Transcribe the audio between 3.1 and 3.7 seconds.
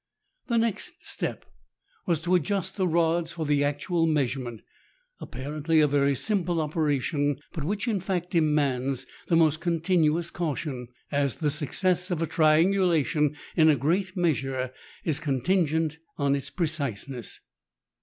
for the